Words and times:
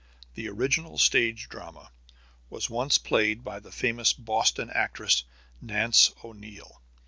The 0.33 0.49
original 0.49 0.97
stage 0.97 1.47
drama 1.47 1.91
was 2.49 2.71
once 2.71 2.97
played 2.97 3.43
by 3.43 3.59
the 3.59 3.71
famous 3.71 4.13
Boston 4.13 4.71
actress, 4.71 5.25
Nance 5.61 6.11
O'Neil. 6.23 6.81